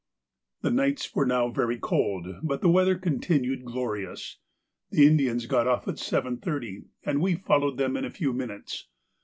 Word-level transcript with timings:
_—The 0.63 0.71
nights 0.73 1.13
were 1.13 1.27
now 1.27 1.49
very 1.49 1.77
cold, 1.77 2.25
but 2.41 2.61
the 2.61 2.71
weather 2.71 2.97
continued 2.97 3.63
glorious. 3.63 4.39
The 4.89 5.05
Indians 5.05 5.45
got 5.45 5.67
off 5.67 5.87
at 5.87 5.97
7.30, 5.97 6.87
and 7.03 7.21
we 7.21 7.35
followed 7.35 7.77
them 7.77 7.95
in 7.95 8.03
a 8.05 8.09
few 8.09 8.33
minutes. 8.33 8.87